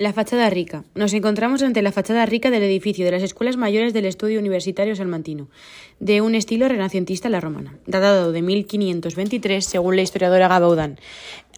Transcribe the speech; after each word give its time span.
La 0.00 0.14
fachada 0.14 0.48
rica. 0.48 0.82
Nos 0.94 1.12
encontramos 1.12 1.60
ante 1.60 1.82
la 1.82 1.92
fachada 1.92 2.24
rica 2.24 2.50
del 2.50 2.62
edificio 2.62 3.04
de 3.04 3.10
las 3.10 3.22
Escuelas 3.22 3.58
Mayores 3.58 3.92
del 3.92 4.06
Estudio 4.06 4.40
Universitario 4.40 4.96
Salmantino, 4.96 5.50
de 5.98 6.22
un 6.22 6.34
estilo 6.34 6.66
renacentista 6.68 7.28
a 7.28 7.30
la 7.30 7.38
romana, 7.38 7.76
datado 7.84 8.32
de 8.32 8.40
1523 8.40 9.62
según 9.62 9.96
la 9.96 10.02
historiadora 10.02 10.48
Gabaudán 10.48 10.98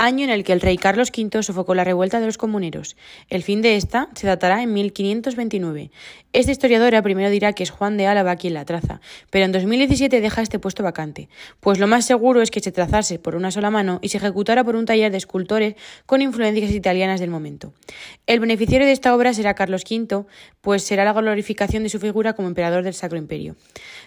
año 0.00 0.24
en 0.24 0.30
el 0.30 0.44
que 0.44 0.54
el 0.54 0.62
rey 0.62 0.78
Carlos 0.78 1.12
V 1.14 1.42
sofocó 1.42 1.74
la 1.74 1.84
revuelta 1.84 2.20
de 2.20 2.26
los 2.26 2.38
comuneros. 2.38 2.96
El 3.28 3.42
fin 3.42 3.60
de 3.60 3.76
esta 3.76 4.08
se 4.14 4.26
datará 4.26 4.62
en 4.62 4.72
1529. 4.72 5.90
Esta 6.32 6.52
historiadora 6.52 7.02
primero 7.02 7.28
dirá 7.28 7.52
que 7.52 7.62
es 7.62 7.70
Juan 7.70 7.98
de 7.98 8.06
Álava 8.06 8.36
quien 8.36 8.54
la 8.54 8.64
traza, 8.64 9.00
pero 9.30 9.44
en 9.44 9.52
2017 9.52 10.20
deja 10.22 10.40
este 10.40 10.58
puesto 10.58 10.82
vacante, 10.82 11.28
pues 11.60 11.78
lo 11.78 11.86
más 11.86 12.06
seguro 12.06 12.40
es 12.40 12.50
que 12.50 12.60
se 12.60 12.72
trazase 12.72 13.18
por 13.18 13.34
una 13.34 13.50
sola 13.50 13.70
mano 13.70 13.98
y 14.00 14.08
se 14.08 14.16
ejecutara 14.16 14.64
por 14.64 14.74
un 14.74 14.86
taller 14.86 15.10
de 15.10 15.18
escultores 15.18 15.74
con 16.06 16.22
influencias 16.22 16.70
italianas 16.70 17.20
del 17.20 17.30
momento. 17.30 17.74
El 18.26 18.40
beneficiario 18.40 18.86
de 18.86 18.92
esta 18.92 19.14
obra 19.14 19.34
será 19.34 19.54
Carlos 19.54 19.84
V, 19.84 20.24
pues 20.62 20.82
será 20.82 21.04
la 21.04 21.12
glorificación 21.12 21.82
de 21.82 21.90
su 21.90 21.98
figura 21.98 22.32
como 22.32 22.48
emperador 22.48 22.84
del 22.84 22.94
Sacro 22.94 23.18
Imperio. 23.18 23.56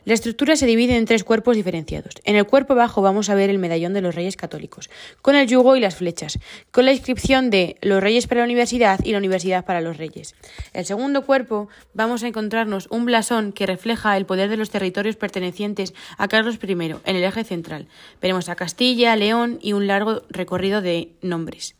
La 0.05 0.16
estructura 0.16 0.55
se 0.55 0.66
divide 0.66 0.97
en 0.97 1.05
tres 1.05 1.23
cuerpos 1.23 1.55
diferenciados. 1.55 2.16
En 2.23 2.35
el 2.35 2.45
cuerpo 2.45 2.73
bajo 2.73 3.02
vamos 3.02 3.30
a 3.30 3.35
ver 3.35 3.52
el 3.52 3.59
medallón 3.59 3.94
de 3.94 4.02
los 4.02 4.16
reyes 4.16 4.38
católicos, 4.38 4.89
con 5.21 5.35
el 5.35 5.47
yugo 5.47 5.75
y 5.75 5.82
las 5.83 5.95
flechas, 5.95 6.39
con 6.71 6.85
la 6.85 6.93
inscripción 6.93 7.49
de 7.49 7.77
los 7.81 8.01
reyes 8.01 8.25
para 8.27 8.41
la 8.41 8.45
universidad 8.45 8.99
y 9.03 9.11
la 9.11 9.19
universidad 9.19 9.65
para 9.65 9.81
los 9.81 9.97
reyes. 9.97 10.35
El 10.73 10.85
segundo 10.85 11.25
cuerpo 11.25 11.69
vamos 11.93 12.23
a 12.23 12.27
encontrarnos 12.27 12.87
un 12.89 13.05
blasón 13.05 13.51
que 13.51 13.67
refleja 13.67 14.17
el 14.17 14.25
poder 14.25 14.49
de 14.49 14.57
los 14.57 14.69
territorios 14.69 15.15
pertenecientes 15.15 15.93
a 16.17 16.27
Carlos 16.27 16.57
I 16.61 16.71
en 16.71 17.15
el 17.15 17.23
eje 17.23 17.43
central. 17.43 17.88
Veremos 18.21 18.49
a 18.49 18.55
Castilla, 18.55 19.15
León 19.15 19.59
y 19.61 19.73
un 19.73 19.88
largo 19.88 20.23
recorrido 20.29 20.81
de 20.81 21.11
nombres. 21.21 21.75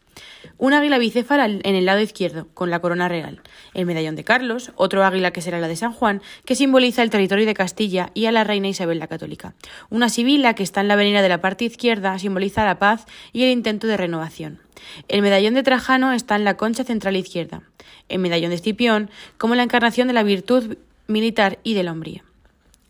Un 0.58 0.73
águila 0.73 0.98
bicéfala 0.98 1.45
en 1.45 1.76
el 1.76 1.85
lado 1.85 1.99
izquierdo, 1.99 2.48
con 2.53 2.70
la 2.70 2.80
corona 2.80 3.09
real. 3.09 3.41
El 3.73 3.85
medallón 3.85 4.16
de 4.16 4.23
Carlos, 4.23 4.72
otro 4.76 5.03
águila 5.03 5.31
que 5.31 5.41
será 5.41 5.59
la 5.59 5.67
de 5.67 5.76
San 5.76 5.94
Juan, 5.94 6.22
que 6.45 6.56
simboliza 6.56 7.03
el 7.03 7.09
territorio 7.09 7.45
de 7.45 7.53
Castilla 7.53 8.11
y 8.14 8.25
a 8.25 8.31
la 8.31 8.44
reina 8.44 8.67
Isabel 8.67 9.00
la 9.00 9.08
Católica. 9.08 9.53
Una 9.89 10.09
sibila 10.09 10.53
que 10.53 10.64
está 10.64 10.81
en 10.81 10.88
la 10.88 10.94
avenida 10.94 11.22
de 11.22 11.30
la 11.30 11.41
parte 11.41 11.66
izquierda 11.66 12.17
simboliza 12.19 12.66
la 12.66 12.80
paz 12.80 13.06
y 13.31 13.44
el 13.44 13.52
intento 13.52 13.88
de 13.88 13.97
renovación. 13.97 14.59
El 15.08 15.22
medallón 15.22 15.53
de 15.53 15.64
Trajano 15.64 16.14
está 16.14 16.36
en 16.36 16.44
la 16.44 16.58
concha 16.58 16.84
central 16.84 17.16
izquierda. 17.16 17.64
El 18.09 18.19
medallón 18.19 18.50
de 18.50 18.56
Escipión 18.56 19.09
como 19.38 19.56
la 19.56 19.64
encarnación 19.64 20.08
de 20.08 20.14
la 20.14 20.23
virtud 20.23 20.78
militar 21.08 21.59
y 21.64 21.73
de 21.73 21.84
la 21.84 21.91
hombría. 21.91 22.23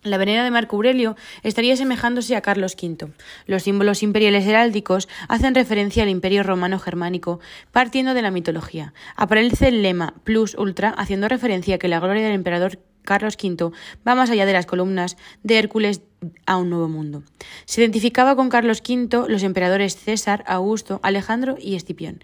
La 0.04 0.18
venera 0.18 0.44
de 0.44 0.52
Marco 0.52 0.76
Aurelio 0.76 1.16
estaría 1.44 1.74
asemejándose 1.74 2.36
a 2.36 2.42
Carlos 2.42 2.76
V. 2.82 3.14
Los 3.46 3.64
símbolos 3.64 4.04
imperiales 4.04 4.46
heráldicos 4.46 5.08
hacen 5.30 5.56
referencia 5.56 6.04
al 6.04 6.10
imperio 6.10 6.44
romano 6.44 6.78
germánico, 6.78 7.40
partiendo 7.72 8.14
de 8.14 8.22
la 8.22 8.32
mitología. 8.32 8.94
Aparece 9.16 9.70
el 9.70 9.82
lema 9.82 10.14
plus 10.26 10.56
ultra, 10.56 10.90
haciendo 10.90 11.30
referencia 11.30 11.76
a 11.76 11.78
que 11.78 11.88
la 11.88 12.02
gloria 12.02 12.24
del 12.24 12.34
emperador 12.34 12.80
Carlos 13.04 13.38
V 13.42 13.72
va 14.06 14.16
más 14.16 14.30
allá 14.30 14.46
de 14.46 14.54
las 14.54 14.66
columnas 14.66 15.18
de 15.44 15.58
Hércules 15.58 16.02
a 16.46 16.58
un 16.58 16.70
nuevo 16.70 16.90
mundo. 16.90 17.24
Se 17.66 17.82
identificaba 17.82 18.36
con 18.36 18.50
Carlos 18.50 18.82
V 18.86 19.30
los 19.30 19.44
emperadores 19.44 19.96
César, 19.96 20.44
Augusto, 20.48 21.00
Alejandro 21.04 21.56
y 21.60 21.76
Escipión. 21.76 22.22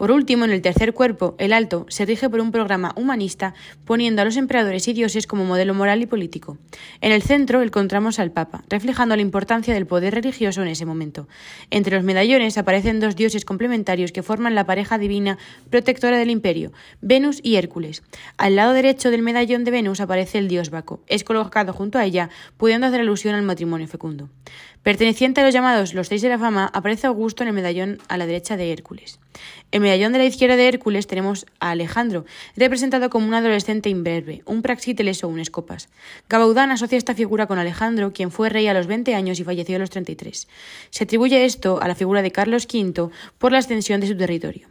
Por 0.00 0.12
último, 0.12 0.46
en 0.46 0.50
el 0.50 0.62
tercer 0.62 0.94
cuerpo, 0.94 1.34
el 1.36 1.52
alto, 1.52 1.84
se 1.90 2.06
rige 2.06 2.30
por 2.30 2.40
un 2.40 2.52
programa 2.52 2.94
humanista 2.96 3.52
poniendo 3.84 4.22
a 4.22 4.24
los 4.24 4.38
emperadores 4.38 4.88
y 4.88 4.94
dioses 4.94 5.26
como 5.26 5.44
modelo 5.44 5.74
moral 5.74 6.00
y 6.00 6.06
político. 6.06 6.56
En 7.02 7.12
el 7.12 7.20
centro 7.20 7.60
encontramos 7.60 8.18
al 8.18 8.32
Papa, 8.32 8.64
reflejando 8.70 9.14
la 9.14 9.20
importancia 9.20 9.74
del 9.74 9.86
poder 9.86 10.14
religioso 10.14 10.62
en 10.62 10.68
ese 10.68 10.86
momento. 10.86 11.28
Entre 11.68 11.94
los 11.94 12.02
medallones 12.02 12.56
aparecen 12.56 12.98
dos 12.98 13.14
dioses 13.14 13.44
complementarios 13.44 14.10
que 14.10 14.22
forman 14.22 14.54
la 14.54 14.64
pareja 14.64 14.96
divina 14.96 15.36
protectora 15.68 16.16
del 16.16 16.30
imperio, 16.30 16.72
Venus 17.02 17.38
y 17.42 17.56
Hércules. 17.56 18.02
Al 18.38 18.56
lado 18.56 18.72
derecho 18.72 19.10
del 19.10 19.20
medallón 19.20 19.64
de 19.64 19.70
Venus 19.70 20.00
aparece 20.00 20.38
el 20.38 20.48
dios 20.48 20.70
Baco. 20.70 21.02
Es 21.08 21.24
colocado 21.24 21.74
junto 21.74 21.98
a 21.98 22.06
ella, 22.06 22.30
pudiendo 22.56 22.86
hacer 22.86 23.00
alusión 23.00 23.34
al 23.34 23.42
matrimonio 23.42 23.86
fecundo. 23.86 24.30
Perteneciente 24.82 25.42
a 25.42 25.44
los 25.44 25.52
llamados 25.52 25.92
los 25.92 26.08
seis 26.08 26.22
de 26.22 26.30
la 26.30 26.38
fama, 26.38 26.70
aparece 26.72 27.06
Augusto 27.06 27.42
en 27.42 27.48
el 27.48 27.54
medallón 27.54 27.98
a 28.08 28.16
la 28.16 28.24
derecha 28.24 28.56
de 28.56 28.72
Hércules. 28.72 29.20
En 29.72 29.82
medallón 29.82 30.12
de 30.12 30.18
la 30.18 30.24
izquierda 30.24 30.56
de 30.56 30.66
Hércules 30.66 31.06
tenemos 31.06 31.46
a 31.60 31.70
Alejandro, 31.70 32.24
representado 32.56 33.10
como 33.10 33.26
un 33.26 33.34
adolescente 33.34 33.88
imberbe, 33.88 34.42
un 34.46 34.62
praxíteles 34.62 35.22
o 35.22 35.28
un 35.28 35.38
escopas. 35.38 35.88
Gabaudán 36.28 36.72
asocia 36.72 36.98
esta 36.98 37.14
figura 37.14 37.46
con 37.46 37.58
Alejandro, 37.58 38.12
quien 38.12 38.30
fue 38.30 38.48
rey 38.48 38.66
a 38.66 38.74
los 38.74 38.86
20 38.86 39.14
años 39.14 39.38
y 39.38 39.44
falleció 39.44 39.76
a 39.76 39.78
los 39.78 39.90
33. 39.90 40.48
Se 40.90 41.04
atribuye 41.04 41.44
esto 41.44 41.80
a 41.80 41.88
la 41.88 41.94
figura 41.94 42.22
de 42.22 42.32
Carlos 42.32 42.66
V 42.72 43.10
por 43.38 43.52
la 43.52 43.58
extensión 43.58 44.00
de 44.00 44.08
su 44.08 44.16
territorio. 44.16 44.68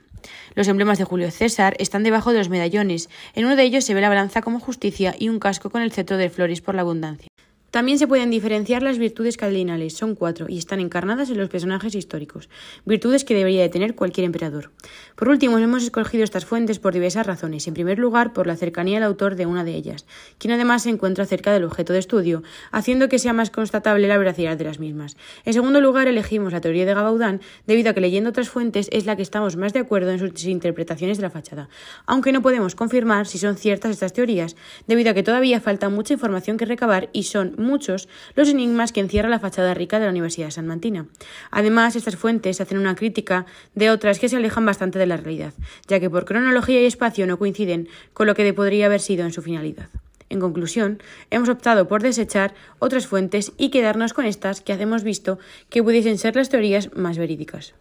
Los 0.56 0.68
emblemas 0.68 0.98
de 0.98 1.06
Julio 1.06 1.32
César 1.32 1.76
están 1.80 2.04
debajo 2.04 2.32
de 2.32 2.40
los 2.40 2.50
medallones. 2.50 3.10
En 3.36 3.46
uno 3.46 3.56
de 3.56 3.64
ellos 3.64 3.86
se 3.86 3.94
ve 3.94 4.02
la 4.02 4.10
balanza 4.10 4.42
como 4.42 4.60
justicia 4.60 5.16
y 5.18 5.30
un 5.30 5.40
casco 5.40 5.70
con 5.70 5.82
el 5.82 5.94
cetro 5.94 6.18
de 6.18 6.30
flores 6.30 6.60
por 6.60 6.76
la 6.76 6.82
abundancia. 6.82 7.29
También 7.72 8.00
se 8.00 8.08
pueden 8.08 8.32
diferenciar 8.32 8.82
las 8.82 8.98
virtudes 8.98 9.38
cardinales, 9.38 9.94
son 9.94 10.16
cuatro, 10.16 10.48
y 10.50 10.58
están 10.58 10.80
encarnadas 10.80 11.30
en 11.30 11.38
los 11.38 11.50
personajes 11.50 11.94
históricos, 11.94 12.50
virtudes 12.84 13.24
que 13.24 13.36
debería 13.36 13.62
de 13.62 13.70
tener 13.70 13.94
cualquier 13.94 14.26
emperador. 14.26 14.72
Por 15.16 15.30
último, 15.30 15.58
hemos 15.60 15.84
escogido 15.84 16.24
estas 16.24 16.46
fuentes 16.46 16.80
por 16.80 16.94
diversas 16.94 17.28
razones. 17.28 17.68
En 17.68 17.76
primer 17.76 18.00
lugar, 18.00 18.34
por 18.34 18.48
la 18.48 18.56
cercanía 18.56 18.98
al 18.98 19.04
autor 19.04 19.36
de 19.36 19.46
una 19.46 19.64
de 19.64 19.76
ellas, 19.76 20.06
quien 20.40 20.52
además 20.52 20.84
se 20.84 20.90
encuentra 20.90 21.26
cerca 21.26 21.54
del 21.54 21.64
objeto 21.64 21.94
de 21.94 22.00
estudio, 22.00 22.42
haciendo 22.72 23.08
que 23.08 23.20
sea 23.20 23.34
más 23.34 23.52
constatable 23.52 24.08
la 24.08 24.18
veracidad 24.18 24.58
de 24.58 24.64
las 24.64 24.80
mismas. 24.80 25.16
En 25.46 25.54
segundo 25.54 25.80
lugar, 25.80 26.08
elegimos 26.08 26.54
la 26.54 26.62
teoría 26.62 26.86
de 26.86 26.94
Gabaudán, 26.96 27.42
debido 27.68 27.92
a 27.92 27.94
que 27.94 28.02
leyendo 28.02 28.32
otras 28.32 28.50
fuentes 28.50 28.90
es 28.92 29.06
la 29.06 29.16
que 29.16 29.22
estamos 29.22 29.58
más 29.58 29.74
de 29.74 29.80
acuerdo 29.80 30.12
en 30.12 30.20
sus 30.20 30.46
interpretaciones 30.46 31.18
de 31.18 31.24
la 31.24 31.30
fachada, 31.30 31.70
aunque 32.08 32.32
no 32.32 32.42
podemos 32.42 32.74
confirmar 32.74 33.28
si 33.28 33.38
son 33.38 33.58
ciertas 33.58 33.92
estas 33.92 34.14
teorías, 34.14 34.56
debido 34.88 35.12
a 35.12 35.14
que 35.14 35.24
todavía 35.24 35.62
falta 35.62 35.90
mucha 35.90 36.14
información 36.14 36.58
que 36.58 36.66
recabar 36.66 37.10
y 37.14 37.24
son 37.24 37.59
muchos 37.60 38.10
los 38.36 38.50
enigmas 38.50 38.92
que 38.92 39.00
encierra 39.00 39.30
la 39.30 39.40
fachada 39.40 39.74
rica 39.74 40.00
de 40.00 40.06
la 40.06 40.12
Universidad 40.12 40.52
San 40.52 40.68
Mantina. 40.68 41.06
Además, 41.52 41.96
estas 41.96 42.16
fuentes 42.16 42.62
hacen 42.62 42.78
una 42.78 42.96
crítica 42.96 43.46
de 43.76 43.92
otras 43.92 44.20
que 44.20 44.30
se 44.30 44.38
alejan 44.38 44.66
bastante 44.66 45.00
de 45.00 45.06
la 45.06 45.18
realidad, 45.18 45.54
ya 45.88 46.00
que 46.00 46.10
por 46.10 46.26
cronología 46.26 46.82
y 46.82 46.86
espacio 46.86 47.28
no 47.28 47.40
coinciden 47.40 47.88
con 48.14 48.28
lo 48.28 48.36
que 48.36 48.54
podría 48.54 48.88
haber 48.88 49.00
sido 49.00 49.26
en 49.26 49.34
su 49.34 49.42
finalidad. 49.42 49.90
En 50.30 50.40
conclusión, 50.40 51.02
hemos 51.32 51.50
optado 51.50 51.88
por 51.88 52.04
desechar 52.04 52.54
otras 52.78 53.08
fuentes 53.08 53.52
y 53.58 53.70
quedarnos 53.70 54.14
con 54.14 54.26
estas 54.26 54.62
que 54.62 54.74
hemos 54.74 55.04
visto 55.04 55.40
que 55.70 55.82
pudiesen 55.82 56.18
ser 56.18 56.36
las 56.36 56.50
teorías 56.50 56.96
más 56.96 57.18
verídicas. 57.18 57.74